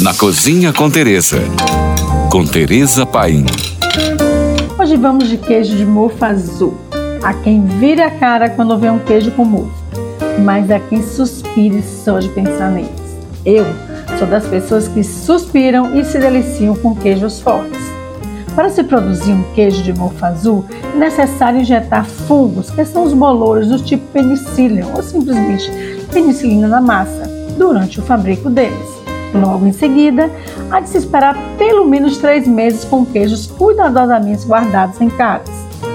[0.00, 1.38] Na Cozinha com Teresa.
[2.30, 3.44] Com Teresa Paim.
[4.78, 6.78] Hoje vamos de queijo de mofo azul.
[7.20, 9.72] Há quem vira a cara quando vê um queijo com mofo,
[10.44, 12.90] mas há quem suspire só de pensar neles.
[13.44, 13.66] Eu
[14.20, 17.80] sou das pessoas que suspiram e se deliciam com queijos fortes.
[18.54, 23.12] Para se produzir um queijo de mofo azul, é necessário injetar fungos, que são os
[23.12, 25.68] bolores do tipo penicillium, ou simplesmente
[26.12, 27.28] penicilina na massa,
[27.58, 28.97] durante o fabrico deles.
[29.34, 30.30] Logo em seguida,
[30.70, 35.50] há de se esperar pelo menos três meses com queijos cuidadosamente guardados em caras.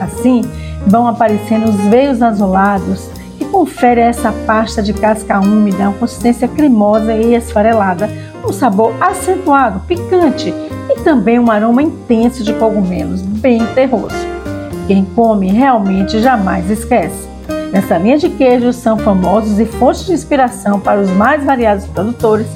[0.00, 0.42] Assim,
[0.86, 6.46] vão aparecendo os veios azulados que conferem a essa pasta de casca úmida uma consistência
[6.46, 8.10] cremosa e esfarelada,
[8.46, 10.52] um sabor acentuado, picante
[10.90, 14.34] e também um aroma intenso de cogumelos, bem terroso.
[14.86, 17.26] Quem come realmente jamais esquece.
[17.72, 22.46] Nessa linha de queijos são famosos e fontes de inspiração para os mais variados produtores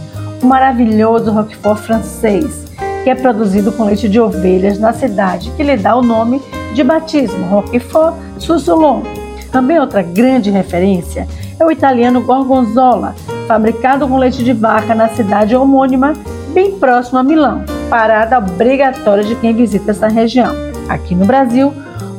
[0.42, 2.64] o maravilhoso Roquefort francês,
[3.04, 6.42] que é produzido com leite de ovelhas na cidade, que lhe dá o nome
[6.74, 9.02] de batismo, Roquefort Susolon.
[9.50, 11.26] Também outra grande referência
[11.58, 13.14] é o italiano Gorgonzola,
[13.46, 16.12] fabricado com leite de vaca na cidade homônima,
[16.52, 20.54] bem próximo a Milão, parada obrigatória de quem visita essa região.
[20.88, 21.72] Aqui no Brasil,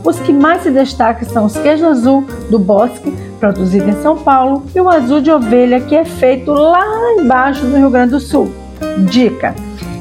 [0.03, 4.63] os que mais se destacam são os queijos azul do Bosque, produzido em São Paulo,
[4.75, 6.85] e o azul de ovelha, que é feito lá
[7.17, 8.51] embaixo no Rio Grande do Sul.
[9.09, 9.55] Dica: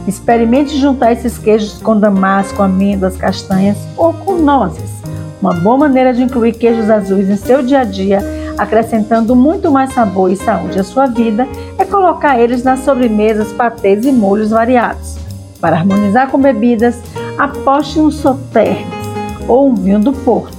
[0.06, 4.98] experimente juntar esses queijos com damasco, amêndoas, castanhas ou com nozes.
[5.41, 8.20] Uma boa maneira de incluir queijos azuis em seu dia a dia,
[8.59, 11.47] acrescentando muito mais sabor e saúde à sua vida,
[11.78, 15.16] é colocar eles nas sobremesas, patês e molhos variados.
[15.61, 17.00] Para harmonizar com bebidas,
[17.36, 18.86] aposte um sauternes
[19.47, 20.57] ou um vinho do Porto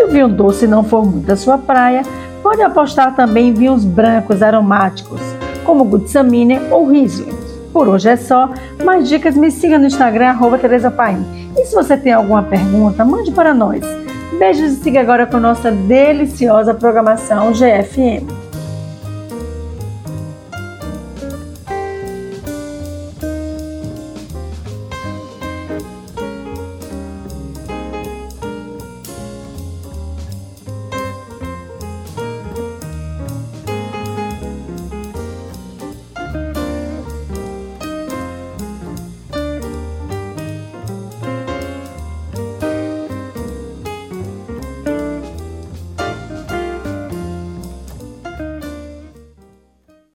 [0.00, 2.02] se o vinho doce não for muito da sua praia,
[2.42, 5.20] pode apostar também em vinhos brancos aromáticos,
[5.62, 7.38] como Gutsamine ou Riesling.
[7.70, 8.48] Por hoje é só.
[8.82, 11.22] Mais dicas me siga no Instagram, arroba Tereza Paim.
[11.54, 13.82] E se você tem alguma pergunta, mande para nós.
[14.38, 18.49] Beijos e siga agora com nossa deliciosa programação GFM.